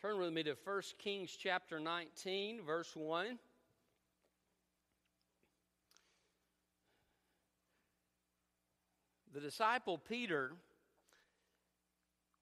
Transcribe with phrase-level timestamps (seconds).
[0.00, 3.38] Turn with me to 1 Kings chapter 19, verse 1.
[9.34, 10.52] The disciple Peter,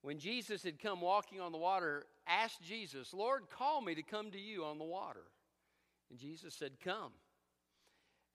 [0.02, 4.30] when Jesus had come walking on the water, asked Jesus, Lord, call me to come
[4.30, 5.24] to you on the water.
[6.10, 7.10] And Jesus said, Come.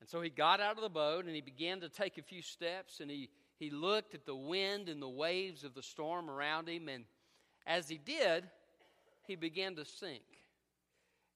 [0.02, 2.42] And so he got out of the boat and he began to take a few
[2.42, 6.68] steps and he, he looked at the wind and the waves of the storm around
[6.68, 6.90] him.
[6.90, 7.05] And
[7.66, 8.44] as he did,
[9.27, 10.23] he began to sink.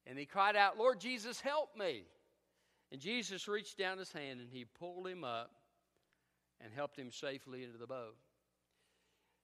[0.06, 2.04] And he cried out, Lord Jesus, help me.
[2.92, 5.52] And Jesus reached down his hand and he pulled him up
[6.62, 8.16] and helped him safely into the boat.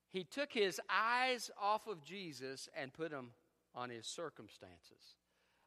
[0.10, 3.32] He took his eyes off of Jesus and put them
[3.76, 5.16] on his circumstances.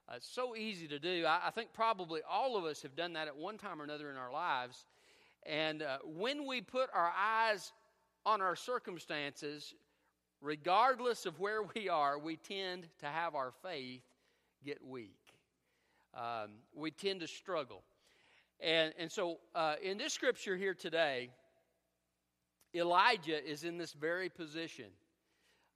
[0.09, 1.25] Uh, it's so easy to do.
[1.27, 4.09] I, I, think probably all of us have done that at one time or another
[4.09, 4.85] in our lives.
[5.45, 7.73] And uh, when we put our eyes
[8.25, 9.75] on our circumstances,
[10.41, 14.03] regardless of where we are, we tend to have our faith
[14.65, 15.19] get weak.
[16.15, 17.83] Um, we tend to struggle.
[18.61, 21.31] And, and so uh, in this scripture here today,
[22.75, 24.87] Elijah is in this very position.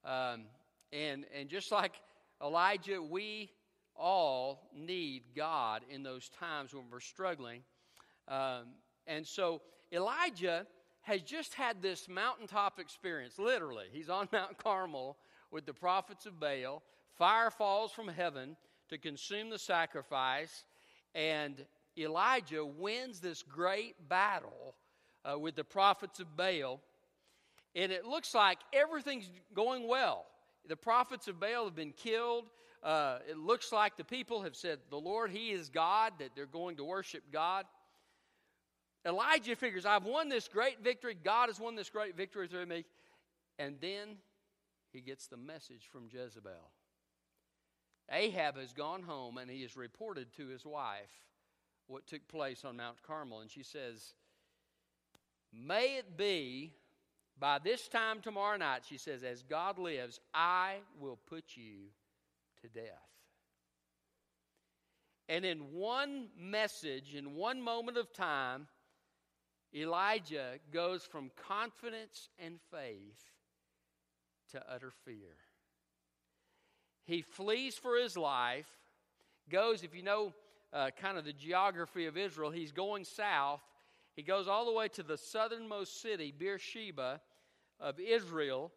[0.05, 0.45] Um,
[0.93, 1.93] and, and just like
[2.43, 3.51] Elijah, we
[3.95, 7.63] all need God in those times when we're struggling.
[8.29, 8.69] Um,
[9.07, 9.61] and so
[9.93, 10.67] Elijah
[11.03, 13.87] has just had this mountaintop experience, literally.
[13.93, 15.17] He's on Mount Carmel
[15.51, 16.83] with the prophets of Baal.
[17.17, 18.57] Fire falls from heaven
[18.89, 20.65] to consume the sacrifice,
[21.15, 21.65] and
[21.99, 24.75] Elijah wins this great battle
[25.25, 26.81] uh, with the prophets of Baal.
[27.75, 30.27] And it looks like everything's going well.
[30.69, 32.47] The prophets of Baal have been killed.
[32.83, 36.47] Uh, it looks like the people have said, The Lord, He is God, that they're
[36.47, 37.67] going to worship God.
[39.07, 41.17] Elijah figures, I've won this great victory.
[41.23, 42.85] God has won this great victory through me.
[43.59, 44.17] And then
[44.93, 46.71] he gets the message from Jezebel.
[48.11, 51.11] Ahab has gone home and he has reported to his wife
[51.87, 53.41] what took place on Mount Carmel.
[53.41, 54.15] And she says,
[55.53, 56.73] May it be
[57.41, 61.87] by this time tomorrow night, she says, as God lives, I will put you
[62.61, 62.85] to death.
[65.27, 68.67] And in one message, in one moment of time,
[69.75, 73.31] Elijah goes from confidence and faith
[74.53, 75.37] to utter fear.
[77.05, 78.69] He flees for his life,
[79.49, 80.33] goes, if you know
[80.73, 83.61] uh, kind of the geography of Israel, he's going south.
[84.15, 87.21] He goes all the way to the southernmost city, Beersheba,
[87.79, 88.71] of Israel,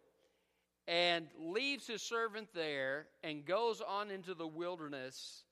[0.86, 5.44] and leaves his servant there and goes on into the wilderness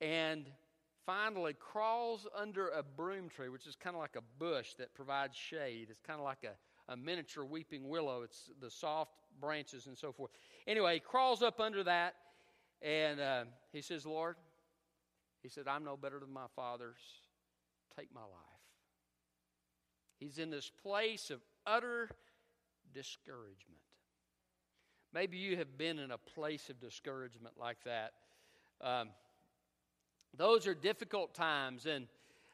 [0.00, 0.46] and
[1.06, 5.36] finally crawls under a broom tree, which is kind of like a bush that provides
[5.36, 5.88] shade.
[5.90, 8.22] It's kind of like a, a miniature weeping willow.
[8.22, 10.30] It's the soft branches and so forth.
[10.66, 12.14] Anyway, he crawls up under that
[12.82, 14.36] and uh, he says, Lord,
[15.42, 16.98] he said, I'm no better than my fathers.
[17.96, 18.30] Take my life.
[20.18, 22.10] He's in this place of utter
[22.92, 23.80] discouragement.
[25.12, 28.12] Maybe you have been in a place of discouragement like that.
[28.80, 29.08] Um,
[30.36, 31.86] those are difficult times.
[31.86, 32.06] And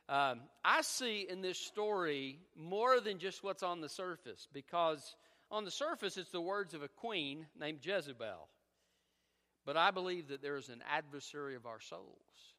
[0.08, 5.16] um, I see in this story more than just what's on the surface, because
[5.50, 8.48] on the surface it's the words of a queen named Jezebel.
[9.64, 12.54] But I believe that there is an adversary of our souls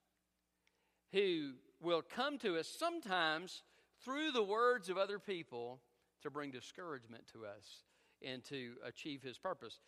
[1.13, 3.63] who will come to us sometimes
[4.03, 5.79] through the words of other people
[6.23, 7.83] to bring discouragement to us
[8.21, 9.79] and to achieve his purpose.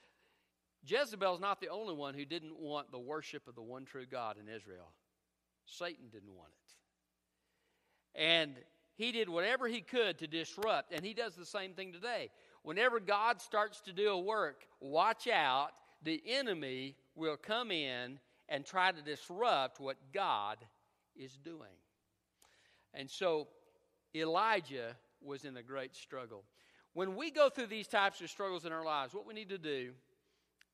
[0.85, 4.37] Jezebel's not the only one who didn't want the worship of the one true God
[4.37, 4.93] in Israel.
[5.77, 6.51] Satan didn't want
[8.15, 8.21] it.
[8.21, 8.55] And
[8.95, 12.29] he did whatever he could to disrupt, and he does the same thing today.
[12.63, 15.71] Whenever God starts to do a work, watch out,
[16.03, 18.19] the enemy will come in
[18.49, 20.57] and try to disrupt what God
[21.15, 21.77] is doing.
[22.93, 23.47] And so
[24.15, 26.43] Elijah was in a great struggle.
[26.93, 29.57] When we go through these types of struggles in our lives, what we need to
[29.57, 29.91] do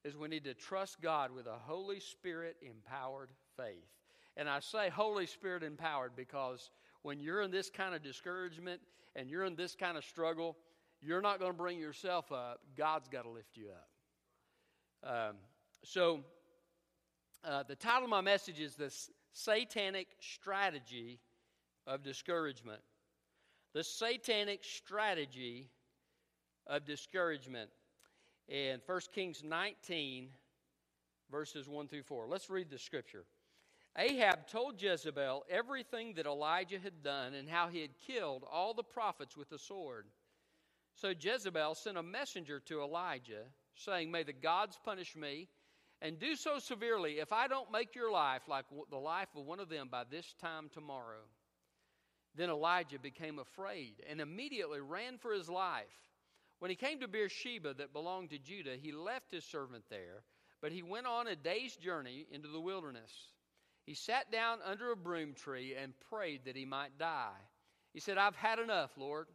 [0.03, 3.89] is we need to trust God with a Holy Spirit empowered faith.
[4.37, 6.69] And I say Holy Spirit empowered because
[7.03, 8.81] when you're in this kind of discouragement
[9.15, 10.57] and you're in this kind of struggle,
[11.01, 12.61] you're not going to bring yourself up.
[12.77, 13.89] God's got to lift you up.
[15.09, 15.35] Um,
[15.83, 16.21] so,
[17.43, 18.91] uh, the title of my message is The
[19.33, 21.19] Satanic Strategy
[21.85, 22.81] of Discouragement.
[23.73, 25.69] The Satanic Strategy
[26.65, 27.69] of Discouragement.
[28.47, 30.29] In 1 Kings 19,
[31.29, 32.27] verses 1 through 4.
[32.27, 33.25] Let's read the scripture.
[33.97, 38.83] Ahab told Jezebel everything that Elijah had done and how he had killed all the
[38.83, 40.07] prophets with the sword.
[40.95, 43.43] So Jezebel sent a messenger to Elijah,
[43.75, 45.47] saying, May the gods punish me
[46.01, 49.59] and do so severely if I don't make your life like the life of one
[49.59, 51.23] of them by this time tomorrow.
[52.35, 55.85] Then Elijah became afraid and immediately ran for his life.
[56.59, 60.23] When he came to Beersheba that belonged to Judah, he left his servant there,
[60.61, 63.11] but he went on a day's journey into the wilderness.
[63.85, 67.37] He sat down under a broom tree and prayed that he might die.
[67.93, 69.27] He said, I've had enough, Lord.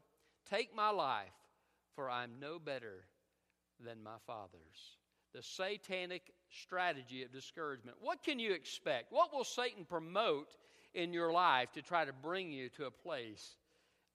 [0.49, 1.29] Take my life,
[1.95, 3.05] for I'm no better
[3.85, 4.99] than my father's.
[5.33, 7.99] The satanic strategy of discouragement.
[8.01, 9.13] What can you expect?
[9.13, 10.57] What will Satan promote
[10.93, 13.55] in your life to try to bring you to a place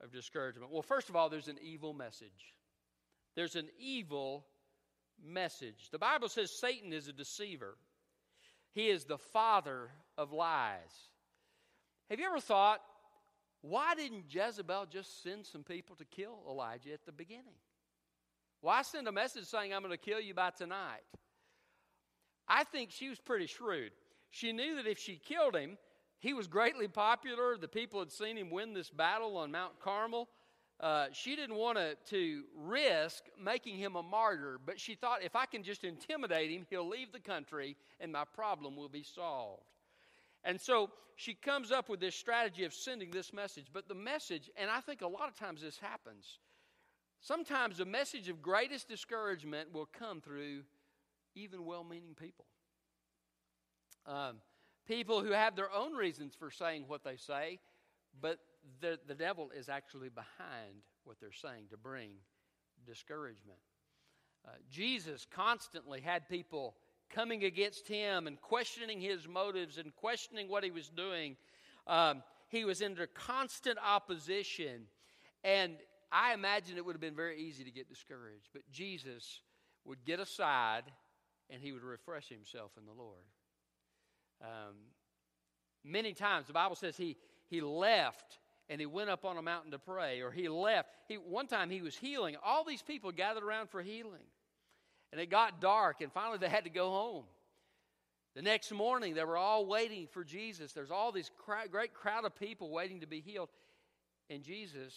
[0.04, 0.72] of discouragement?
[0.72, 2.54] Well, first of all, there's an evil message.
[3.36, 4.46] There's an evil
[5.24, 5.90] message.
[5.92, 7.78] The Bible says Satan is a deceiver,
[8.75, 11.10] he is the father of lies.
[12.10, 12.81] Have you ever thought,
[13.62, 17.56] why didn't Jezebel just send some people to kill Elijah at the beginning?
[18.62, 21.01] Why send a message saying, I'm going to kill you by tonight?
[22.48, 23.92] I think she was pretty shrewd.
[24.30, 25.78] She knew that if she killed him,
[26.19, 27.57] he was greatly popular.
[27.57, 30.28] The people had seen him win this battle on Mount Carmel.
[30.80, 35.36] Uh, she didn't want to, to risk making him a martyr, but she thought if
[35.36, 39.63] I can just intimidate him, he'll leave the country and my problem will be solved.
[40.44, 43.68] And so she comes up with this strategy of sending this message.
[43.72, 46.39] But the message, and I think a lot of times this happens,
[47.21, 50.63] sometimes the message of greatest discouragement will come through
[51.36, 52.45] even well meaning people.
[54.06, 54.36] Um,
[54.88, 57.60] people who have their own reasons for saying what they say,
[58.21, 58.39] but
[58.82, 62.12] the, the devil is actually behind what they're saying to bring
[62.86, 63.60] discouragement.
[64.46, 66.76] Uh, Jesus constantly had people
[67.10, 71.36] coming against him and questioning his motives and questioning what he was doing.
[71.88, 74.88] Um, he was under constant opposition.
[75.44, 75.78] And
[76.12, 78.50] I imagine it would have been very easy to get discouraged.
[78.54, 79.42] But Jesus
[79.84, 80.84] would get aside
[81.50, 83.24] and he would refresh himself in the Lord.
[84.42, 84.76] Um,
[85.84, 87.18] many times the Bible says he,
[87.48, 88.40] he left
[88.70, 90.90] and he went up on a mountain to pray, or he left.
[91.08, 92.36] He, one time he was healing.
[92.44, 94.26] All these people gathered around for healing.
[95.12, 97.26] And it got dark, and finally they had to go home.
[98.36, 100.74] The next morning, they were all waiting for Jesus.
[100.74, 101.32] There's all this
[101.72, 103.50] great crowd of people waiting to be healed.
[104.30, 104.94] And Jesus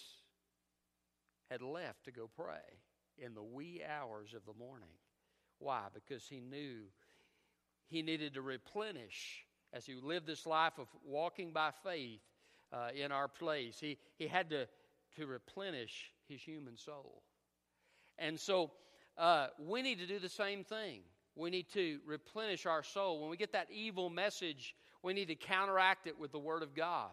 [1.50, 2.80] had left to go pray
[3.16, 4.88] in the wee hours of the morning.
[5.58, 5.82] Why?
[5.94, 6.80] Because he knew
[7.86, 12.20] he needed to replenish as he lived this life of walking by faith
[12.72, 13.78] uh, in our place.
[13.80, 14.66] He, he had to,
[15.16, 17.22] to replenish his human soul.
[18.18, 18.72] And so
[19.16, 21.00] uh, we need to do the same thing.
[21.34, 23.20] We need to replenish our soul.
[23.20, 26.74] When we get that evil message, we need to counteract it with the Word of
[26.74, 27.10] God.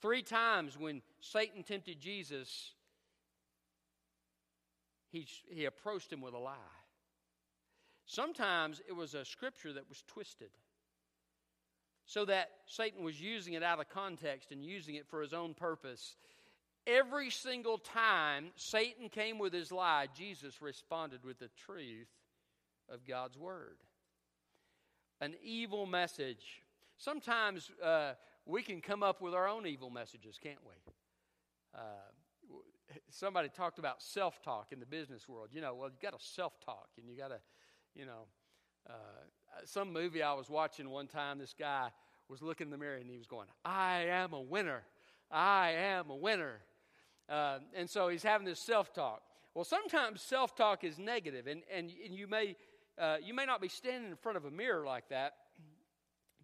[0.00, 2.72] Three times when Satan tempted Jesus,
[5.10, 6.56] he, he approached him with a lie.
[8.06, 10.50] Sometimes it was a scripture that was twisted
[12.12, 15.54] so that Satan was using it out of context and using it for his own
[15.54, 16.16] purpose.
[16.86, 22.10] Every single time Satan came with his lie, Jesus responded with the truth
[22.90, 23.78] of God's word.
[25.22, 26.60] An evil message.
[26.98, 28.12] Sometimes uh,
[28.44, 30.92] we can come up with our own evil messages, can't we?
[31.74, 31.78] Uh,
[33.08, 35.48] somebody talked about self talk in the business world.
[35.50, 37.38] You know, well, you got to self talk and you got to,
[37.94, 38.26] you know,
[38.90, 38.92] uh,
[39.64, 41.90] some movie I was watching one time, this guy
[42.28, 44.82] was looking in the mirror and he was going, I am a winner.
[45.30, 46.60] I am a winner.
[47.28, 49.22] Uh, and so he's having this self talk.
[49.54, 52.56] Well, sometimes self talk is negative, and, and, and you, may,
[52.98, 55.34] uh, you may not be standing in front of a mirror like that,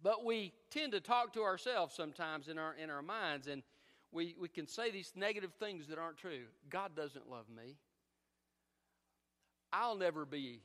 [0.01, 3.63] but we tend to talk to ourselves sometimes in our, in our minds, and
[4.11, 6.45] we, we can say these negative things that aren't true.
[6.69, 7.75] God doesn't love me.
[9.73, 10.61] I'll never be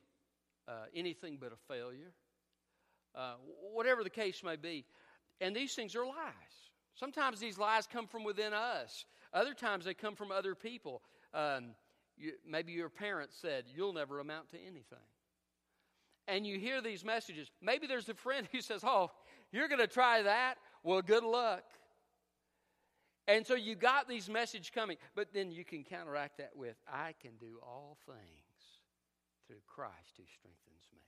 [0.69, 2.13] uh, anything but a failure.
[3.15, 3.35] Uh,
[3.73, 4.85] whatever the case may be.
[5.41, 6.55] And these things are lies.
[6.95, 11.03] Sometimes these lies come from within us, other times they come from other people.
[11.33, 11.75] Um,
[12.17, 14.99] you, maybe your parents said, You'll never amount to anything.
[16.29, 17.51] And you hear these messages.
[17.61, 19.11] Maybe there's a friend who says, Oh,
[19.53, 20.55] you're going to try that?
[20.83, 21.65] Well, good luck.
[23.27, 27.15] And so you got these messages coming, but then you can counteract that with, I
[27.23, 28.19] can do all things
[29.47, 31.01] through Christ who strengthens me.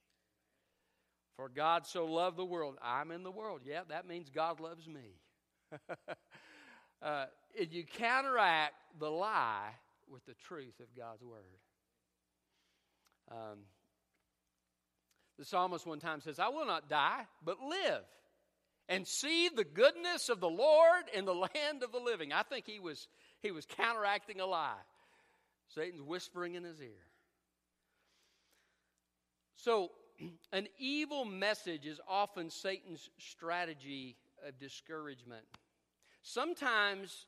[1.36, 2.76] For God so loved the world.
[2.82, 3.60] I'm in the world.
[3.64, 5.18] Yeah, that means God loves me.
[7.02, 7.26] uh,
[7.70, 9.70] you counteract the lie
[10.10, 11.60] with the truth of God's word.
[13.30, 13.58] Um,
[15.38, 18.02] the psalmist one time says, I will not die, but live
[18.88, 22.32] and see the goodness of the Lord in the land of the living.
[22.32, 23.08] I think he was,
[23.42, 24.74] he was counteracting a lie.
[25.74, 27.04] Satan's whispering in his ear.
[29.56, 29.90] So,
[30.52, 35.44] an evil message is often Satan's strategy of discouragement.
[36.22, 37.26] Sometimes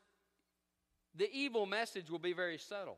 [1.15, 2.97] the evil message will be very subtle.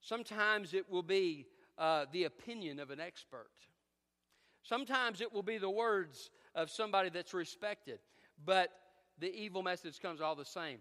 [0.00, 1.46] Sometimes it will be
[1.78, 3.50] uh, the opinion of an expert.
[4.62, 7.98] Sometimes it will be the words of somebody that's respected.
[8.44, 8.70] But
[9.18, 10.78] the evil message comes all the same.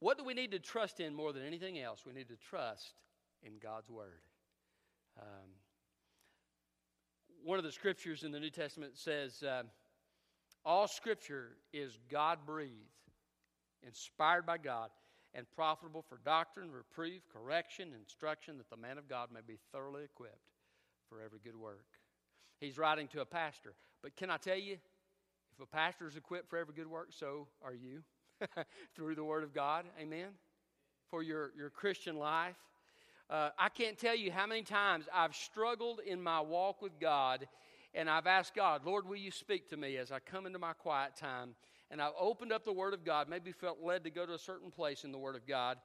[0.00, 2.04] What do we need to trust in more than anything else?
[2.06, 2.94] We need to trust
[3.42, 4.20] in God's Word.
[5.20, 5.50] Um,
[7.44, 9.62] one of the scriptures in the New Testament says, uh,
[10.64, 12.72] All scripture is God breathed,
[13.86, 14.90] inspired by God,
[15.34, 20.04] and profitable for doctrine, reproof, correction, instruction, that the man of God may be thoroughly
[20.04, 20.50] equipped
[21.08, 21.86] for every good work.
[22.60, 23.74] He's writing to a pastor.
[24.02, 27.48] But can I tell you, if a pastor is equipped for every good work, so
[27.62, 28.02] are you
[28.94, 29.84] through the Word of God.
[30.00, 30.28] Amen.
[31.10, 32.56] For your, your Christian life.
[33.30, 37.46] Uh, I can't tell you how many times I've struggled in my walk with God
[37.94, 40.72] and I've asked God, Lord, will you speak to me as I come into my
[40.72, 41.54] quiet time?
[41.90, 44.38] And I've opened up the Word of God, maybe felt led to go to a
[44.38, 45.78] certain place in the Word of God,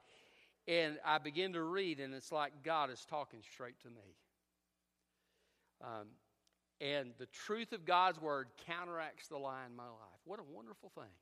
[0.68, 4.16] and I begin to read, and it's like God is talking straight to me.
[5.82, 6.08] Um,
[6.80, 10.20] and the truth of God's Word counteracts the lie in my life.
[10.24, 11.12] What a wonderful thing.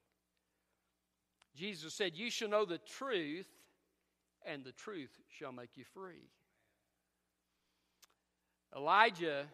[1.56, 3.46] Jesus said, You shall know the truth,
[4.46, 6.28] and the truth shall make you free.
[8.74, 9.44] Elijah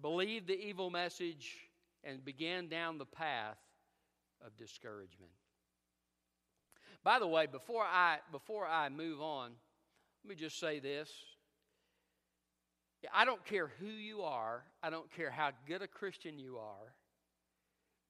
[0.00, 1.56] believed the evil message
[2.02, 3.58] and began down the path
[4.44, 5.32] of discouragement.
[7.02, 9.52] By the way, before I, before I move on,
[10.24, 11.10] let me just say this.
[13.12, 16.94] I don't care who you are, I don't care how good a Christian you are,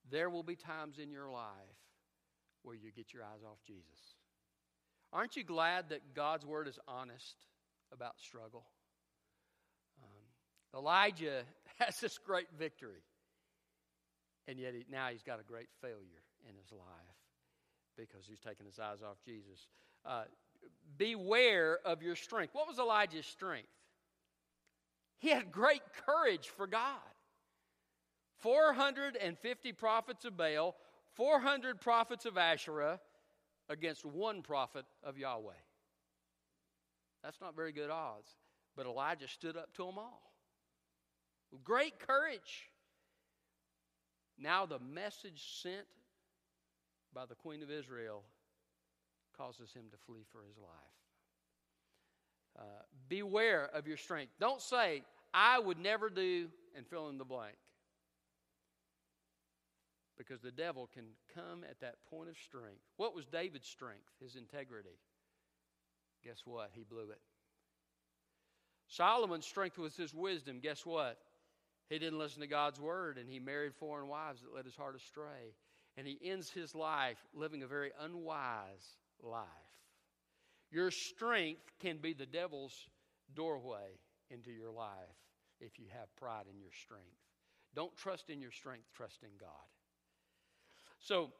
[0.09, 1.49] there will be times in your life
[2.63, 4.14] where you get your eyes off Jesus.
[5.15, 7.37] Aren't you glad that God's word is honest
[7.93, 8.65] about struggle?
[10.03, 11.43] Um, Elijah
[11.79, 13.01] has this great victory,
[14.45, 17.15] and yet he, now he's got a great failure in his life
[17.97, 19.67] because he's taken his eyes off Jesus.
[20.05, 20.23] Uh,
[20.97, 22.53] beware of your strength.
[22.53, 23.69] What was Elijah's strength?
[25.19, 26.99] He had great courage for God.
[28.39, 30.75] 450 prophets of Baal,
[31.13, 32.99] 400 prophets of Asherah
[33.69, 35.53] against one prophet of Yahweh.
[37.23, 38.29] That's not very good odds.
[38.75, 40.33] But Elijah stood up to them all.
[41.51, 42.69] With great courage.
[44.37, 45.85] Now, the message sent
[47.13, 48.23] by the Queen of Israel
[49.37, 50.69] causes him to flee for his life.
[52.57, 54.33] Uh, beware of your strength.
[54.39, 55.03] Don't say,
[55.33, 57.55] I would never do, and fill in the blank.
[60.17, 62.81] Because the devil can come at that point of strength.
[62.97, 64.09] What was David's strength?
[64.21, 64.97] His integrity.
[66.23, 66.71] Guess what?
[66.73, 67.19] He blew it.
[68.87, 70.59] Solomon's strength was his wisdom.
[70.61, 71.17] Guess what?
[71.89, 74.95] He didn't listen to God's word and he married foreign wives that led his heart
[74.95, 75.53] astray.
[75.97, 79.45] And he ends his life living a very unwise life.
[80.71, 82.73] Your strength can be the devil's
[83.33, 84.89] doorway into your life
[85.59, 87.05] if you have pride in your strength.
[87.75, 89.49] Don't trust in your strength, trust in God.
[90.99, 91.31] So,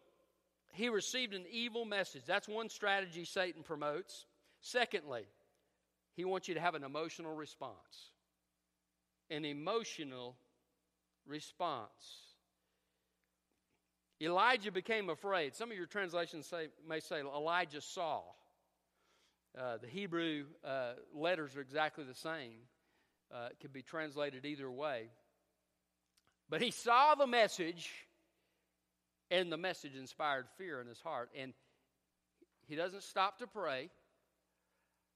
[0.73, 2.23] he received an evil message.
[2.25, 4.25] That's one strategy Satan promotes.
[4.61, 5.25] Secondly,
[6.15, 8.11] he wants you to have an emotional response.
[9.29, 10.35] An emotional
[11.25, 11.89] response.
[14.21, 15.55] Elijah became afraid.
[15.55, 18.21] Some of your translations say, may say Elijah saw.
[19.57, 22.59] Uh, the Hebrew uh, letters are exactly the same.
[23.33, 25.09] Uh, it could be translated either way.
[26.49, 27.89] But he saw the message,
[29.31, 31.29] and the message inspired fear in his heart.
[31.37, 31.53] And
[32.67, 33.89] he doesn't stop to pray,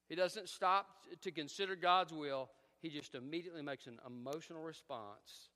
[0.08, 0.88] he doesn't stop
[1.22, 2.50] to consider God's will.
[2.82, 5.50] He just immediately makes an emotional response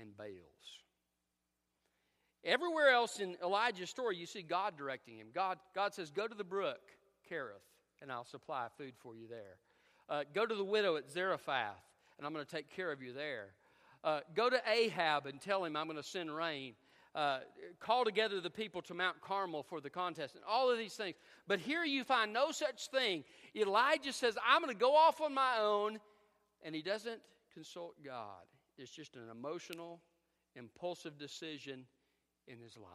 [0.00, 0.82] and bails.
[2.44, 5.28] Everywhere else in Elijah's story, you see God directing him.
[5.34, 6.80] God, God says, Go to the brook,
[7.30, 7.62] Kerith,
[8.00, 9.58] and I'll supply food for you there.
[10.08, 11.82] Uh, go to the widow at Zarephath,
[12.18, 13.48] and I'm going to take care of you there.
[14.02, 16.74] Uh, go to Ahab and tell him I'm going to send rain.
[17.14, 17.40] Uh,
[17.78, 21.16] call together the people to Mount Carmel for the contest, and all of these things.
[21.46, 23.24] But here you find no such thing.
[23.54, 25.98] Elijah says, I'm going to go off on my own,
[26.62, 27.20] and he doesn't
[27.52, 28.44] consult God.
[28.78, 30.00] It's just an emotional,
[30.56, 31.84] impulsive decision
[32.48, 32.88] in his life.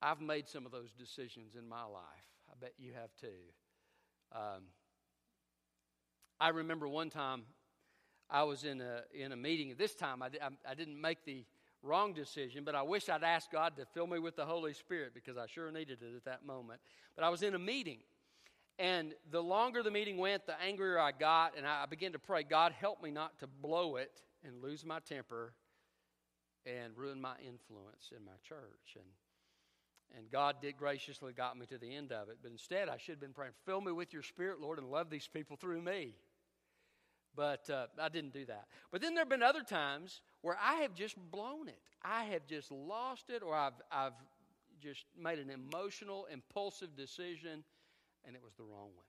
[0.00, 2.28] I've made some of those decisions in my life.
[2.50, 3.26] I bet you have too.
[4.32, 4.62] Um,
[6.40, 7.42] I remember one time
[8.30, 9.74] I was in a, in a meeting.
[9.76, 11.44] This time I, I, I didn't make the
[11.82, 15.12] wrong decision, but I wish I'd asked God to fill me with the Holy Spirit
[15.14, 16.80] because I sure needed it at that moment.
[17.16, 17.98] But I was in a meeting,
[18.78, 22.42] And the longer the meeting went, the angrier I got, and I began to pray,
[22.42, 25.52] God, help me not to blow it and lose my temper
[26.64, 28.96] and ruin my influence in my church.
[28.96, 29.04] And
[30.16, 32.38] and God did graciously got me to the end of it.
[32.42, 35.10] But instead, I should have been praying, fill me with your spirit, Lord, and love
[35.10, 36.14] these people through me.
[37.34, 38.66] But uh, I didn't do that.
[38.90, 41.80] But then there have been other times where I have just blown it.
[42.02, 44.12] I have just lost it, or I've, I've
[44.82, 47.64] just made an emotional, impulsive decision,
[48.26, 49.06] and it was the wrong one.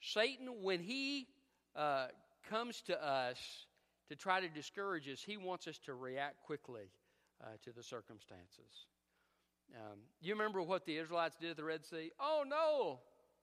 [0.00, 1.26] Satan, when he
[1.74, 2.08] uh,
[2.48, 3.66] comes to us
[4.08, 6.90] to try to discourage us, he wants us to react quickly
[7.42, 8.86] uh, to the circumstances.
[9.74, 12.12] Um, you remember what the Israelites did at the Red Sea?
[12.20, 13.00] Oh no,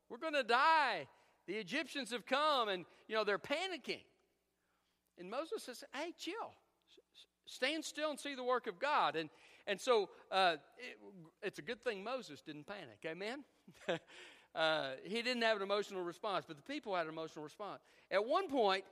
[0.10, 1.08] we're going to die.
[1.48, 4.04] The Egyptians have come and, you know, they're panicking.
[5.20, 6.54] And Moses says, hey, chill.
[7.46, 9.16] Stand still and see the work of God.
[9.16, 9.30] And,
[9.68, 10.98] and so uh, it,
[11.42, 13.00] it's a good thing Moses didn't panic.
[13.06, 13.44] Amen?
[14.56, 17.82] uh, he didn't have an emotional response, but the people had an emotional response.
[18.10, 18.86] At one point,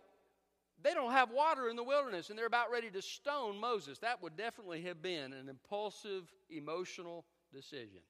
[0.83, 3.99] they don't have water in the wilderness and they're about ready to stone Moses.
[3.99, 8.01] That would definitely have been an impulsive, emotional decision.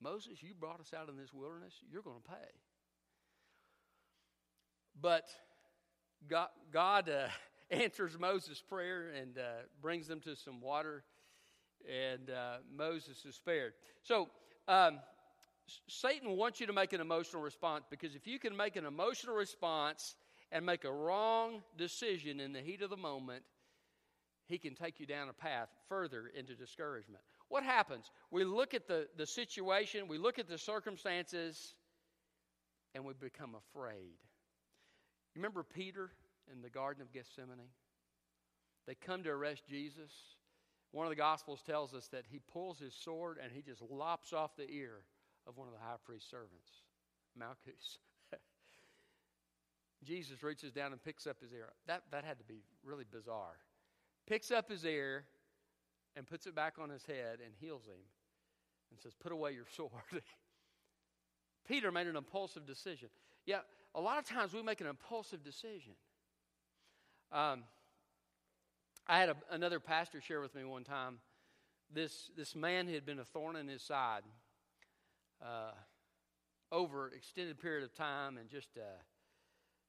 [0.00, 2.48] Moses, you brought us out in this wilderness, you're going to pay.
[5.00, 5.28] But
[6.28, 7.28] God, God uh,
[7.70, 9.42] answers Moses' prayer and uh,
[9.80, 11.04] brings them to some water,
[11.88, 13.72] and uh, Moses is spared.
[14.02, 14.28] So,
[14.66, 14.98] um,
[15.86, 19.36] Satan wants you to make an emotional response because if you can make an emotional
[19.36, 20.16] response,
[20.50, 23.42] and make a wrong decision in the heat of the moment,
[24.46, 27.22] he can take you down a path further into discouragement.
[27.48, 28.10] What happens?
[28.30, 31.74] We look at the, the situation, we look at the circumstances,
[32.94, 34.16] and we become afraid.
[35.38, 36.10] Remember Peter
[36.52, 37.70] in the Garden of Gethsemane?
[38.88, 40.10] They come to arrest Jesus.
[40.90, 44.32] One of the Gospels tells us that he pulls his sword and he just lops
[44.32, 45.04] off the ear
[45.46, 46.82] of one of the high priest's servants,
[47.38, 47.98] Malchus.
[50.04, 51.68] Jesus reaches down and picks up his ear.
[51.86, 53.58] That, that had to be really bizarre.
[54.26, 55.24] Picks up his ear
[56.16, 58.00] and puts it back on his head and heals him
[58.90, 59.92] and says, Put away your sword.
[61.68, 63.08] Peter made an impulsive decision.
[63.46, 63.60] Yeah,
[63.94, 65.94] a lot of times we make an impulsive decision.
[67.32, 67.64] Um,
[69.06, 71.18] I had a, another pastor share with me one time.
[71.92, 74.22] This, this man had been a thorn in his side
[75.42, 75.72] uh,
[76.70, 78.80] over extended period of time and just uh,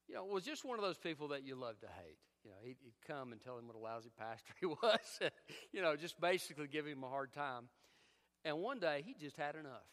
[0.10, 2.18] you know, was just one of those people that you love to hate.
[2.44, 5.20] You know, he'd, he'd come and tell him what a lousy pastor he was,
[5.72, 7.70] you know, just basically give him a hard time.
[8.44, 9.86] And one day he just had enough.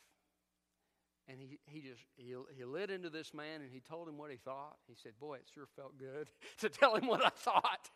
[1.28, 4.30] And he, he just he, he lit into this man and he told him what
[4.30, 4.76] he thought.
[4.86, 7.90] He said, Boy, it sure felt good to tell him what I thought.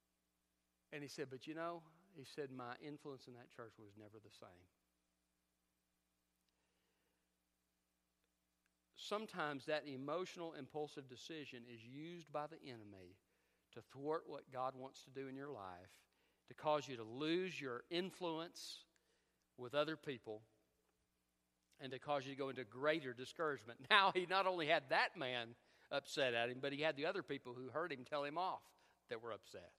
[0.92, 1.82] and he said, But you know,
[2.16, 4.64] he said, my influence in that church was never the same.
[9.06, 13.16] sometimes that emotional, impulsive decision is used by the enemy
[13.72, 15.92] to thwart what God wants to do in your life,
[16.48, 18.78] to cause you to lose your influence
[19.58, 20.42] with other people,
[21.80, 23.78] and to cause you to go into greater discouragement.
[23.90, 25.48] Now, he not only had that man
[25.90, 28.62] upset at him, but he had the other people who heard him tell him off
[29.10, 29.70] that were upset.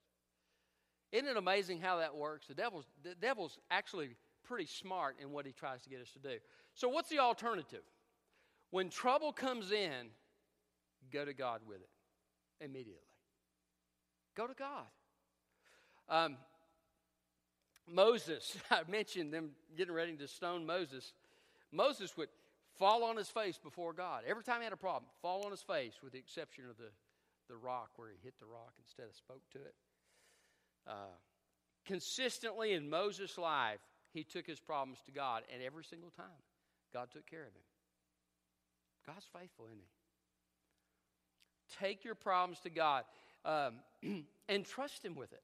[1.12, 2.46] Isn't it amazing how that works?
[2.46, 4.10] The devil's, the devil's actually
[4.44, 6.36] pretty smart in what he tries to get us to do.
[6.74, 7.82] So, what's the alternative?
[8.70, 10.08] When trouble comes in,
[11.12, 11.88] go to God with it
[12.64, 13.02] immediately.
[14.36, 14.86] Go to God.
[16.08, 16.36] Um,
[17.86, 21.12] Moses, I mentioned them getting ready to stone Moses.
[21.72, 22.28] Moses would
[22.78, 24.22] fall on his face before God.
[24.26, 26.90] Every time he had a problem, fall on his face, with the exception of the,
[27.48, 29.74] the rock where he hit the rock instead of spoke to it.
[30.86, 31.16] Uh,
[31.84, 33.80] consistently in Moses' life,
[34.12, 36.42] he took his problems to God, and every single time,
[36.92, 37.62] God took care of him.
[39.08, 39.86] God's faithful, isn't He?
[41.84, 43.04] Take your problems to God
[43.44, 43.74] um,
[44.48, 45.42] and trust Him with it.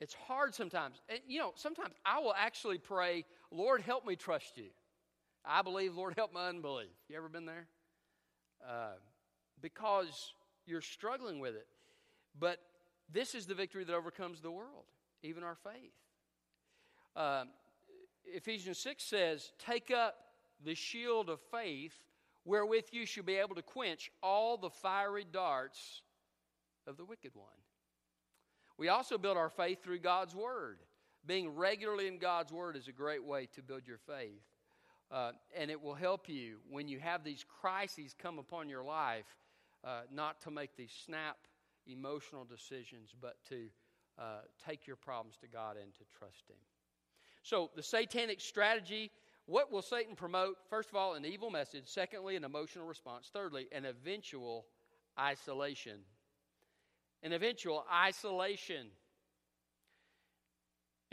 [0.00, 1.00] It's hard sometimes.
[1.08, 4.70] And, you know, sometimes I will actually pray, Lord, help me trust you.
[5.44, 6.88] I believe, Lord, help my unbelief.
[7.08, 7.66] You ever been there?
[8.66, 8.94] Uh,
[9.60, 10.32] because
[10.66, 11.66] you're struggling with it.
[12.38, 12.58] But
[13.12, 14.86] this is the victory that overcomes the world,
[15.22, 15.92] even our faith.
[17.14, 17.44] Uh,
[18.24, 20.16] Ephesians 6 says, Take up
[20.64, 21.94] the shield of faith,
[22.44, 26.02] wherewith you shall be able to quench all the fiery darts
[26.86, 27.46] of the wicked one.
[28.76, 30.78] We also build our faith through God's Word.
[31.26, 34.42] Being regularly in God's Word is a great way to build your faith.
[35.10, 39.36] Uh, and it will help you when you have these crises come upon your life,
[39.84, 41.36] uh, not to make these snap
[41.86, 43.66] emotional decisions, but to
[44.18, 46.56] uh, take your problems to God and to trust Him.
[47.42, 49.10] So, the satanic strategy
[49.46, 50.56] what will Satan promote?
[50.70, 51.84] First of all, an evil message.
[51.86, 53.28] Secondly, an emotional response.
[53.32, 54.64] Thirdly, an eventual
[55.18, 56.00] isolation.
[57.22, 58.86] An eventual isolation.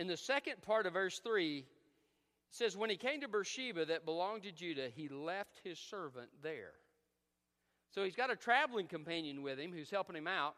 [0.02, 1.66] In the second part of verse 3, it
[2.50, 6.72] says, When he came to Beersheba that belonged to Judah, he left his servant there.
[7.94, 10.56] So he's got a traveling companion with him who's helping him out,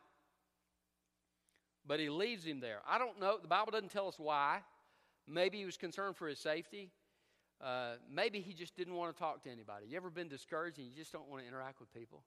[1.86, 2.80] but he leaves him there.
[2.88, 3.38] I don't know.
[3.38, 4.60] The Bible doesn't tell us why.
[5.28, 6.90] Maybe he was concerned for his safety.
[7.60, 9.88] Uh, maybe he just didn't want to talk to anybody.
[9.90, 12.24] You ever been discouraged and you just don't want to interact with people?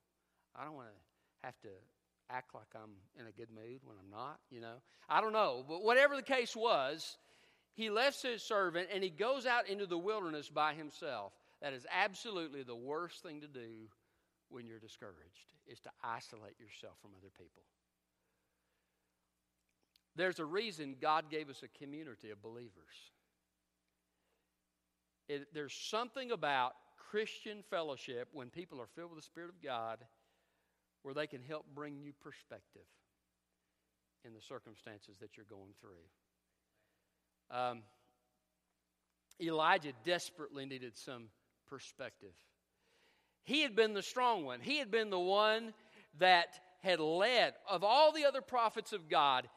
[0.55, 1.69] I don't want to have to
[2.29, 4.75] act like I'm in a good mood when I'm not, you know.
[5.09, 5.63] I don't know.
[5.67, 7.17] But whatever the case was,
[7.73, 11.33] he left his servant and he goes out into the wilderness by himself.
[11.61, 13.89] That is absolutely the worst thing to do
[14.49, 17.63] when you're discouraged, is to isolate yourself from other people.
[20.15, 22.71] There's a reason God gave us a community of believers.
[25.27, 29.99] It, there's something about Christian fellowship when people are filled with the Spirit of God
[31.03, 32.87] where they can help bring you perspective
[34.25, 37.57] in the circumstances that you're going through.
[37.57, 37.83] Um,
[39.41, 41.29] Elijah desperately needed some
[41.69, 42.33] perspective.
[43.43, 45.73] He had been the strong one, he had been the one
[46.19, 47.53] that had led.
[47.69, 49.47] Of all the other prophets of God,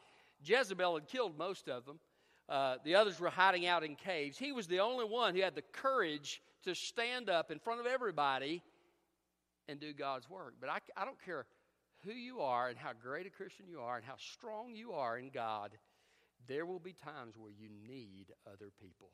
[0.43, 1.99] Jezebel had killed most of them.
[2.47, 4.37] Uh, the others were hiding out in caves.
[4.37, 7.85] He was the only one who had the courage to stand up in front of
[7.85, 8.61] everybody
[9.67, 10.55] and do God's work.
[10.59, 11.45] But I, I don't care
[12.05, 15.17] who you are and how great a Christian you are and how strong you are
[15.17, 15.71] in God,
[16.47, 19.09] there will be times where you need other people.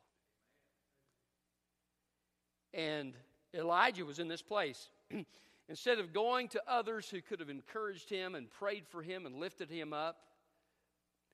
[2.74, 3.14] And
[3.54, 4.90] Elijah was in this place.
[5.70, 9.36] Instead of going to others who could have encouraged him and prayed for him and
[9.36, 10.18] lifted him up,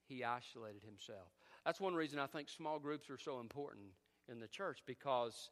[0.07, 1.27] he isolated himself.
[1.65, 3.85] That's one reason I think small groups are so important
[4.27, 5.49] in the church because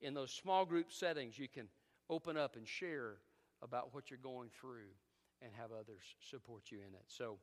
[0.00, 1.68] in those small group settings, you can
[2.10, 3.16] open up and share
[3.62, 4.90] about what you're going through
[5.42, 7.04] and have others support you in it.
[7.06, 7.38] So,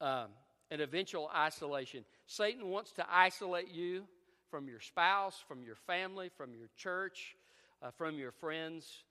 [0.00, 0.28] um,
[0.70, 2.04] an eventual isolation.
[2.26, 4.04] Satan wants to isolate you
[4.50, 7.36] from your spouse, from your family, from your church,
[7.82, 9.04] uh, from your friends.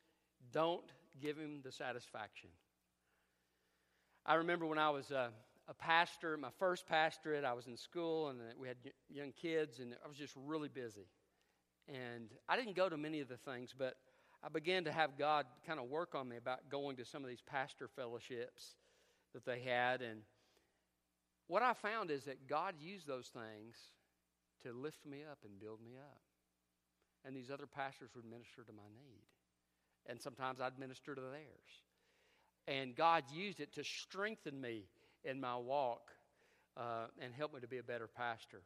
[0.51, 0.83] Don't
[1.21, 2.49] give him the satisfaction.
[4.25, 5.29] I remember when I was uh,
[5.67, 8.77] a pastor, my first pastorate, I was in school and we had
[9.09, 11.07] young kids, and I was just really busy.
[11.87, 13.95] And I didn't go to many of the things, but
[14.45, 17.29] I began to have God kind of work on me about going to some of
[17.29, 18.75] these pastor fellowships
[19.33, 20.01] that they had.
[20.01, 20.21] And
[21.47, 23.77] what I found is that God used those things
[24.63, 26.21] to lift me up and build me up.
[27.25, 29.23] And these other pastors would minister to my need.
[30.07, 31.83] And sometimes I'd minister to theirs.
[32.67, 34.83] And God used it to strengthen me
[35.23, 36.11] in my walk
[36.75, 38.61] uh, and help me to be a better pastor.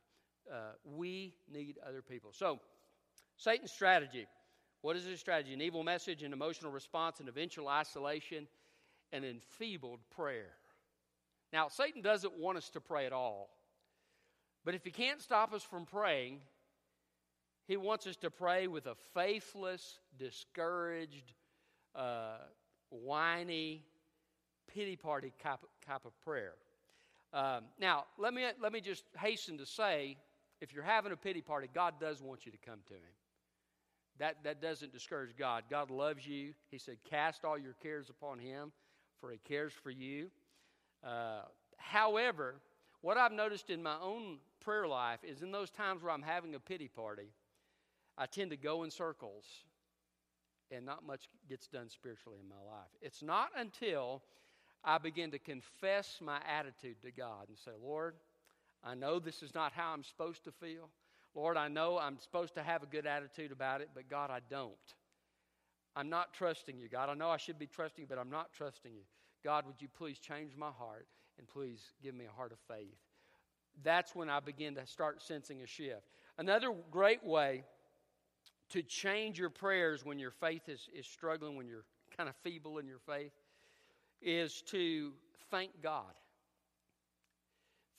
[0.51, 2.31] Uh, we need other people.
[2.33, 2.59] So,
[3.35, 4.25] Satan's strategy
[4.81, 5.53] what is his strategy?
[5.53, 8.47] An evil message, an emotional response, an eventual isolation,
[9.11, 10.53] an enfeebled prayer.
[11.53, 13.49] Now, Satan doesn't want us to pray at all.
[14.65, 16.41] But if he can't stop us from praying,
[17.67, 21.33] he wants us to pray with a faithless, discouraged,
[21.95, 22.37] uh,
[22.89, 23.83] whiny,
[24.67, 26.53] pity party type, type of prayer.
[27.33, 30.17] Um, now, let me, let me just hasten to say
[30.61, 33.16] if you're having a pity party, God does want you to come to Him.
[34.19, 35.63] That, that doesn't discourage God.
[35.69, 36.53] God loves you.
[36.69, 38.71] He said, Cast all your cares upon Him,
[39.19, 40.30] for He cares for you.
[41.03, 41.41] Uh,
[41.77, 42.56] however,
[43.01, 46.56] what I've noticed in my own prayer life is in those times where I'm having
[46.56, 47.30] a pity party,
[48.17, 49.45] I tend to go in circles
[50.71, 52.89] and not much gets done spiritually in my life.
[53.01, 54.21] It's not until
[54.84, 58.15] I begin to confess my attitude to God and say, Lord,
[58.84, 60.89] I know this is not how I'm supposed to feel.
[61.38, 64.39] Lord, I know I'm supposed to have a good attitude about it, but God, I
[64.50, 64.73] don't.
[65.95, 67.10] I'm not trusting you, God.
[67.10, 69.04] I know I should be trusting you, but I'm not trusting you.
[69.43, 71.06] God, would you please change my heart
[71.38, 72.97] and please give me a heart of faith?
[73.84, 76.08] That's when I begin to start sensing a shift.
[76.39, 77.63] Another great way
[78.69, 81.86] to change your prayers when your faith is, is struggling, when you're
[82.17, 83.32] kind of feeble in your faith,
[84.23, 85.13] is to
[85.52, 86.13] thank God.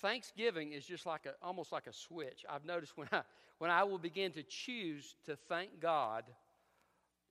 [0.00, 2.44] Thanksgiving is just like a, almost like a switch.
[2.48, 3.22] I've noticed when I,
[3.58, 6.24] when I will begin to choose to thank God,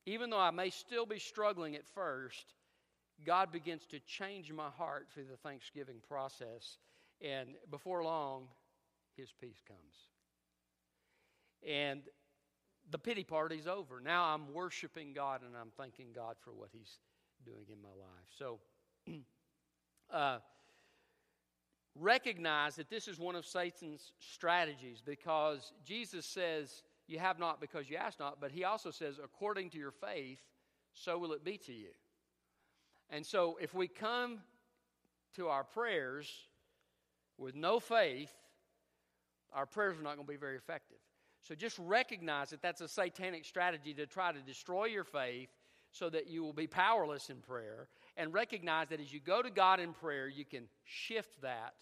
[0.06, 2.54] even though I may still be struggling at first,
[3.26, 6.78] God begins to change my heart through the Thanksgiving process.
[7.22, 8.48] And before long,
[9.16, 9.80] His peace comes.
[11.68, 12.02] And
[12.92, 14.00] the pity party's over.
[14.00, 17.00] Now I'm worshiping God and I'm thanking God for what He's
[17.46, 18.28] doing in my life.
[18.38, 18.60] So,
[20.14, 20.40] uh,
[22.00, 27.90] recognize that this is one of Satan's strategies because Jesus says you have not because
[27.90, 30.40] you ask not, but he also says, according to your faith,
[30.94, 31.90] so will it be to you.
[33.10, 34.40] And so if we come
[35.36, 36.30] to our prayers
[37.38, 38.34] with no faith,
[39.54, 40.98] our prayers are not going to be very effective.
[41.42, 45.50] So just recognize that that's a satanic strategy to try to destroy your faith
[45.92, 47.88] so that you will be powerless in prayer.
[48.18, 51.76] And recognize that as you go to God in prayer, you can shift that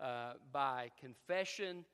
[0.00, 1.84] uh, by confession,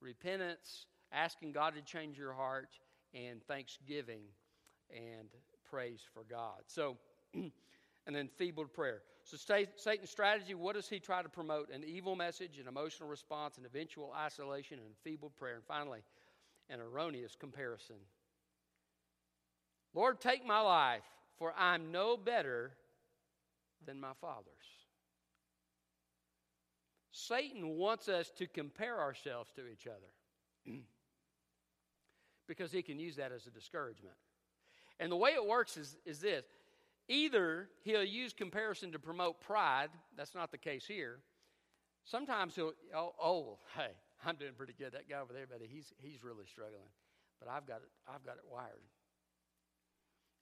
[0.00, 2.78] repentance, asking God to change your heart,
[3.14, 4.22] and thanksgiving
[4.90, 5.28] and
[5.68, 6.62] praise for God.
[6.66, 6.96] So,
[7.34, 9.02] an enfeebled prayer.
[9.24, 11.70] So, Satan's strategy what does he try to promote?
[11.72, 15.56] An evil message, an emotional response, an eventual isolation, and feebled prayer.
[15.56, 16.00] And finally,
[16.70, 17.96] an erroneous comparison.
[19.94, 21.04] Lord, take my life,
[21.38, 22.72] for I'm no better
[23.86, 24.75] than my father's.
[27.16, 30.76] Satan wants us to compare ourselves to each other
[32.46, 34.14] because he can use that as a discouragement.
[35.00, 36.44] And the way it works is, is this
[37.08, 41.20] either he'll use comparison to promote pride, that's not the case here.
[42.04, 43.92] Sometimes he'll, oh, oh hey,
[44.26, 44.92] I'm doing pretty good.
[44.92, 46.90] That guy over there, buddy, he's, he's really struggling.
[47.40, 48.82] But I've got, it, I've got it wired.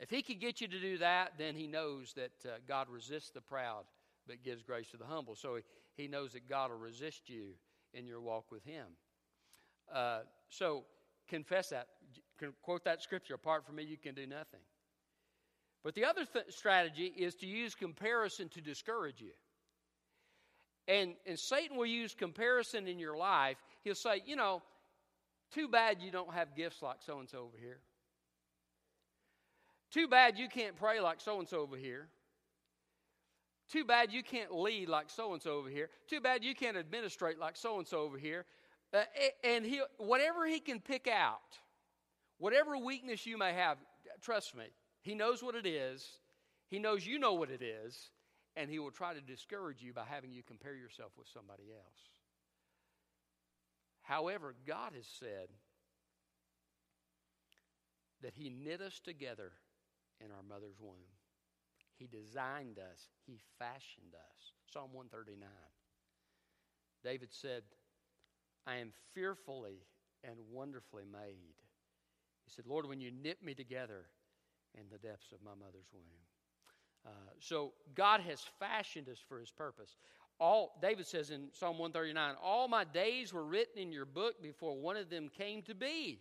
[0.00, 3.30] If he could get you to do that, then he knows that uh, God resists
[3.30, 3.84] the proud
[4.26, 5.34] but gives grace to the humble.
[5.34, 5.62] So he,
[5.96, 7.54] he knows that God will resist you
[7.92, 8.86] in your walk with him.
[9.92, 10.84] Uh, so
[11.28, 11.88] confess that.
[12.62, 14.60] Quote that scripture apart from me, you can do nothing.
[15.84, 19.32] But the other th- strategy is to use comparison to discourage you.
[20.88, 23.56] And, and Satan will use comparison in your life.
[23.84, 24.62] He'll say, you know,
[25.52, 27.78] too bad you don't have gifts like so and so over here.
[29.92, 32.08] Too bad you can't pray like so and so over here.
[33.74, 35.90] Too bad you can't lead like so and so over here.
[36.06, 38.44] Too bad you can't administrate like so and so over here.
[38.92, 39.02] Uh,
[39.42, 41.58] and he, whatever he can pick out,
[42.38, 43.78] whatever weakness you may have,
[44.22, 44.66] trust me,
[45.02, 46.06] he knows what it is.
[46.68, 48.10] He knows you know what it is.
[48.54, 51.98] And he will try to discourage you by having you compare yourself with somebody else.
[54.02, 55.48] However, God has said
[58.22, 59.50] that he knit us together
[60.20, 61.13] in our mother's womb.
[61.98, 64.52] He designed us, He fashioned us.
[64.72, 65.48] Psalm 139.
[67.02, 67.62] David said,
[68.66, 69.84] I am fearfully
[70.24, 71.54] and wonderfully made.
[72.44, 74.06] He said, Lord, when you knit me together
[74.74, 76.02] in the depths of my mother's womb.
[77.06, 79.96] Uh, so God has fashioned us for his purpose.
[80.40, 84.76] All David says in Psalm 139, all my days were written in your book before
[84.76, 86.20] one of them came to be.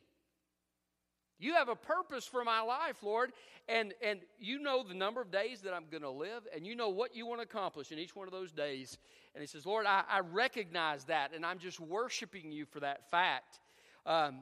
[1.40, 3.32] You have a purpose for my life, Lord,
[3.68, 6.76] and, and you know the number of days that I'm going to live, and you
[6.76, 8.98] know what you want to accomplish in each one of those days.
[9.34, 13.10] And he says, Lord, I, I recognize that, and I'm just worshiping you for that
[13.10, 13.60] fact.
[14.06, 14.42] Um,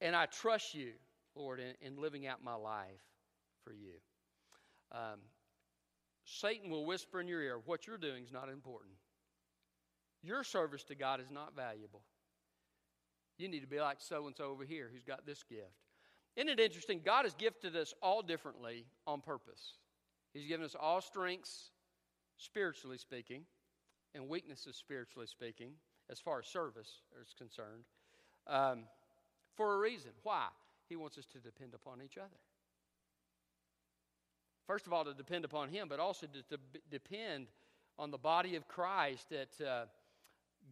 [0.00, 0.92] and I trust you,
[1.34, 3.02] Lord, in, in, living out my life
[3.64, 3.94] for you.
[4.92, 5.20] Um,
[6.24, 8.94] Satan will whisper in your ear, what you're doing is not important.
[10.22, 12.02] Your service to God is not valuable.
[13.38, 15.85] You need to be like so and so over here who's got this gift.
[16.36, 17.00] Isn't it interesting?
[17.04, 19.74] God has gifted us all differently on purpose.
[20.34, 21.70] He's given us all strengths,
[22.36, 23.42] spiritually speaking,
[24.14, 25.72] and weaknesses, spiritually speaking,
[26.10, 27.84] as far as service is concerned,
[28.46, 28.84] um,
[29.56, 30.10] for a reason.
[30.22, 30.48] Why?
[30.88, 32.36] He wants us to depend upon each other.
[34.66, 37.46] First of all, to depend upon Him, but also to, to depend
[37.98, 39.66] on the body of Christ that.
[39.66, 39.86] Uh,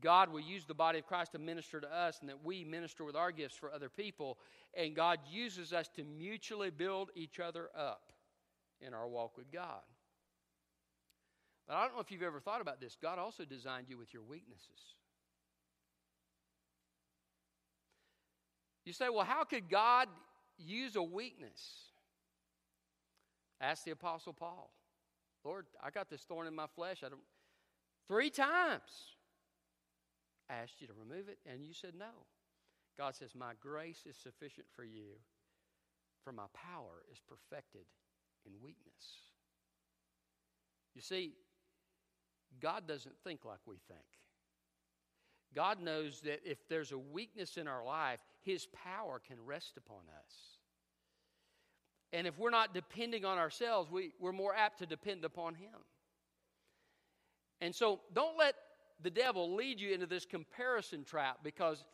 [0.00, 3.04] God will use the body of Christ to minister to us and that we minister
[3.04, 4.38] with our gifts for other people.
[4.74, 8.12] And God uses us to mutually build each other up
[8.80, 9.82] in our walk with God.
[11.66, 12.96] But I don't know if you've ever thought about this.
[13.00, 14.94] God also designed you with your weaknesses.
[18.84, 20.08] You say, well, how could God
[20.58, 21.88] use a weakness?
[23.60, 24.70] Ask the Apostle Paul.
[25.42, 26.98] Lord, I got this thorn in my flesh.
[27.04, 27.20] I don't.
[28.08, 29.13] Three times
[30.50, 32.26] asked you to remove it, and you said no.
[32.96, 35.18] God says, My grace is sufficient for you,
[36.22, 37.86] for my power is perfected
[38.46, 39.22] in weakness.
[40.94, 41.32] You see,
[42.60, 44.04] God doesn't think like we think.
[45.54, 50.02] God knows that if there's a weakness in our life, His power can rest upon
[50.18, 50.34] us.
[52.12, 55.74] And if we're not depending on ourselves, we, we're more apt to depend upon Him.
[57.60, 58.54] And so don't let
[59.02, 61.84] the devil lead you into this comparison trap because,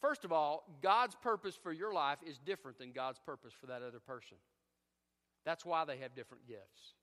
[0.00, 3.82] first of all, God's purpose for your life is different than God's purpose for that
[3.82, 4.36] other person.
[5.44, 6.94] That's why they have different gifts.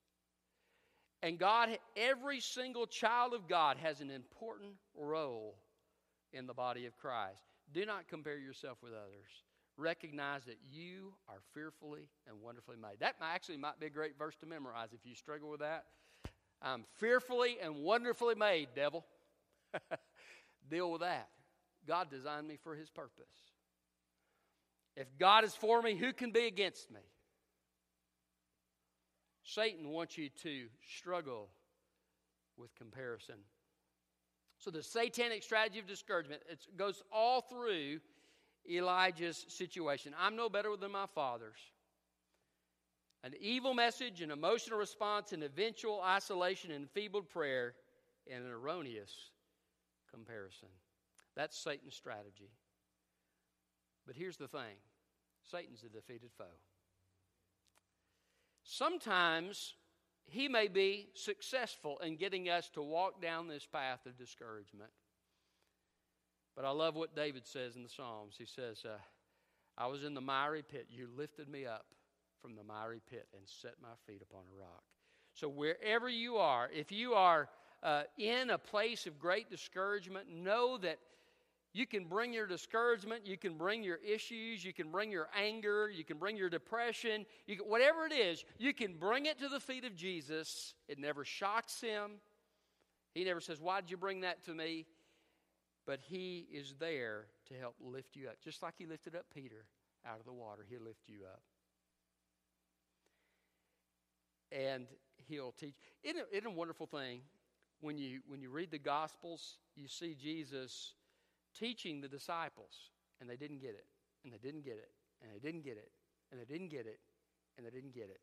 [1.22, 5.56] And God, every single child of God has an important role
[6.34, 7.40] in the body of Christ.
[7.74, 9.30] Do not compare yourself with others.
[9.78, 13.00] Recognize that you are fearfully and wonderfully made.
[13.00, 15.86] That actually might be a great verse to memorize if you struggle with that.
[16.64, 19.06] I'm fearfully and wonderfully made, devil.
[20.70, 21.28] Deal with that.
[21.88, 23.26] God designed me for his purpose.
[24.96, 27.02] If God is for me, who can be against me?
[29.44, 31.50] Satan wants you to struggle
[32.56, 33.36] with comparison.
[34.60, 38.00] So the satanic strategy of discouragement it goes all through
[38.70, 40.16] Elijah's situation.
[40.18, 41.58] I'm no better than my fathers.
[43.24, 47.74] An evil message, an emotional response, an eventual isolation, and enfeebled prayer,
[48.30, 49.12] and an erroneous
[50.12, 50.68] comparison.
[51.36, 52.52] That's Satan's strategy.
[54.06, 54.76] But here's the thing
[55.50, 56.44] Satan's a defeated foe.
[58.64, 59.76] Sometimes
[60.26, 64.92] he may be successful in getting us to walk down this path of discouragement.
[66.56, 68.36] But I love what David says in the Psalms.
[68.38, 68.98] He says, uh,
[69.78, 70.88] I was in the miry pit.
[70.90, 71.86] You lifted me up
[72.44, 74.84] from the miry pit and set my feet upon a rock.
[75.34, 77.50] So, wherever you are, if you are
[77.82, 81.00] uh, in a place of great discouragement, know that
[81.74, 85.90] you can bring your discouragement, you can bring your issues, you can bring your anger,
[85.90, 89.50] you can bring your depression, you can, whatever it is, you can bring it to
[89.50, 90.76] the feet of Jesus.
[90.88, 92.12] It never shocks him.
[93.16, 94.86] He never says, Why did you bring that to me?
[95.88, 98.36] But he is there to help lift you up.
[98.44, 99.66] Just like he lifted up Peter
[100.06, 101.42] out of the water, he'll lift you up.
[104.56, 104.86] And
[105.28, 105.76] he'll teach.
[106.04, 107.22] Isn't it, isn't it a wonderful thing
[107.82, 110.94] when you, when you read the Gospels, you see Jesus
[111.58, 113.86] teaching the disciples, and they didn't get it,
[114.24, 115.92] and they didn't get it, and they didn't get it,
[116.32, 117.00] and they didn't get it,
[117.58, 118.20] and they didn't get it.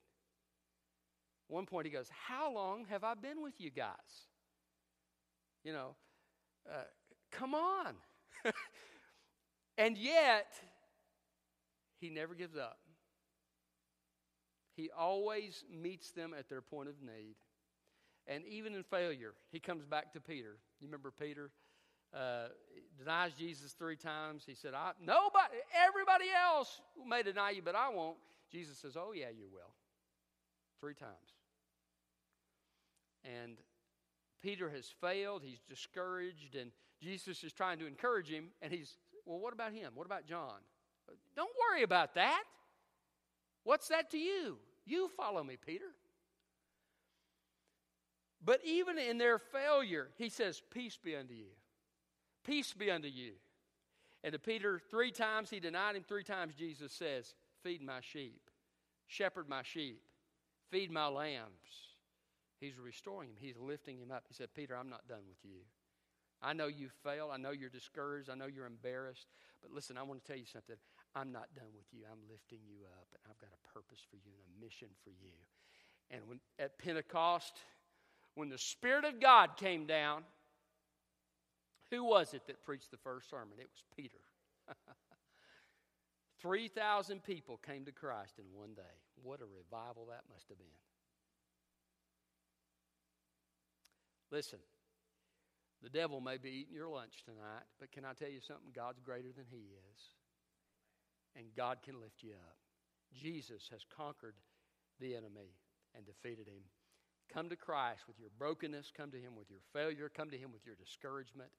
[1.48, 4.28] One point he goes, How long have I been with you guys?
[5.64, 5.96] You know,
[6.68, 6.84] uh,
[7.30, 7.94] come on.
[9.78, 10.52] and yet,
[12.00, 12.78] he never gives up.
[14.80, 17.36] He always meets them at their point of need.
[18.26, 20.56] And even in failure, he comes back to Peter.
[20.80, 21.50] You remember Peter?
[22.14, 22.48] uh,
[22.98, 24.44] denies Jesus three times.
[24.46, 25.54] He said, I, Nobody,
[25.86, 28.16] everybody else may deny you, but I won't.
[28.50, 29.74] Jesus says, Oh, yeah, you will.
[30.80, 31.10] Three times.
[33.24, 33.58] And
[34.42, 35.42] Peter has failed.
[35.44, 38.48] He's discouraged, and Jesus is trying to encourage him.
[38.62, 39.92] And he's, Well, what about him?
[39.94, 40.58] What about John?
[41.36, 42.44] Don't worry about that.
[43.64, 44.58] What's that to you?
[44.86, 45.86] You follow me, Peter.
[48.42, 51.52] But even in their failure, he says, Peace be unto you.
[52.44, 53.32] Peace be unto you.
[54.24, 58.50] And to Peter, three times he denied him, three times Jesus says, Feed my sheep,
[59.06, 60.00] shepherd my sheep,
[60.70, 61.50] feed my lambs.
[62.60, 64.24] He's restoring him, he's lifting him up.
[64.28, 65.60] He said, Peter, I'm not done with you.
[66.42, 67.30] I know you failed.
[67.32, 68.30] I know you're discouraged.
[68.30, 69.26] I know you're embarrassed.
[69.62, 70.76] But listen, I want to tell you something.
[71.14, 72.04] I'm not done with you.
[72.10, 75.10] I'm lifting you up, and I've got a purpose for you and a mission for
[75.10, 75.34] you.
[76.10, 77.58] And when, at Pentecost,
[78.34, 80.22] when the Spirit of God came down,
[81.90, 83.58] who was it that preached the first sermon?
[83.58, 84.22] It was Peter.
[86.40, 88.96] 3,000 people came to Christ in one day.
[89.22, 90.66] What a revival that must have been.
[94.30, 94.60] Listen,
[95.82, 98.70] the devil may be eating your lunch tonight, but can I tell you something?
[98.72, 100.00] God's greater than he is.
[101.36, 102.56] And God can lift you up.
[103.14, 104.34] Jesus has conquered
[105.00, 105.54] the enemy
[105.94, 106.62] and defeated him.
[107.32, 110.52] Come to Christ with your brokenness, come to him with your failure, come to him
[110.52, 111.50] with your discouragement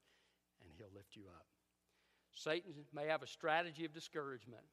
[0.62, 1.46] and he'll lift you up.
[2.34, 4.64] Satan may have a strategy of discouragement,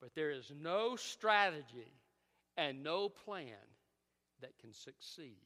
[0.00, 1.92] but there is no strategy
[2.56, 3.66] and no plan
[4.40, 5.38] that can succeed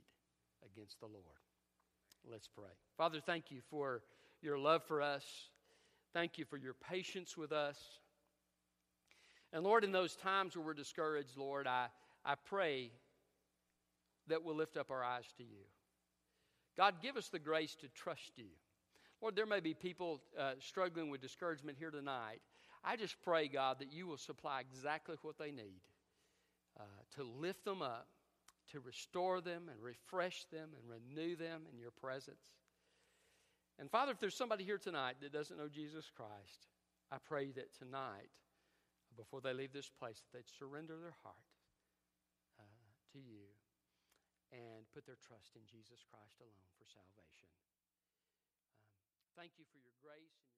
[0.64, 1.40] against the Lord.
[2.30, 2.70] Let's pray.
[2.96, 4.02] Father, thank you for
[4.42, 5.24] your love for us.
[6.12, 7.78] Thank you for your patience with us.
[9.52, 11.86] And Lord, in those times where we're discouraged, Lord, I,
[12.24, 12.90] I pray
[14.28, 15.64] that we'll lift up our eyes to you.
[16.76, 18.46] God, give us the grace to trust you.
[19.20, 22.40] Lord, there may be people uh, struggling with discouragement here tonight.
[22.82, 25.82] I just pray, God, that you will supply exactly what they need
[26.80, 26.84] uh,
[27.16, 28.08] to lift them up,
[28.72, 32.40] to restore them and refresh them and renew them in your presence.
[33.78, 36.66] And Father, if there's somebody here tonight that doesn't know Jesus Christ,
[37.10, 38.30] I pray that tonight,
[39.16, 41.48] before they leave this place, that they'd surrender their heart
[42.58, 43.52] uh, to you
[44.52, 47.48] and put their trust in Jesus Christ alone for salvation.
[49.32, 50.51] Thank you for your grace